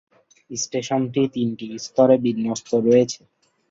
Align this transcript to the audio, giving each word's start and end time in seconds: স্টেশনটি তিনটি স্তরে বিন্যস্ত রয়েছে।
স্টেশনটি 0.49 1.21
তিনটি 1.35 1.67
স্তরে 1.85 2.15
বিন্যস্ত 2.25 2.69
রয়েছে। 2.87 3.21